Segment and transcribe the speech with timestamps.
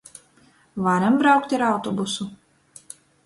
[0.85, 2.29] Varim braukt ar autobusu.